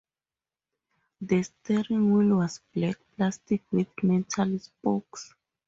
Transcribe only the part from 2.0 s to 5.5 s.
wheel was black plastic with metal spokes.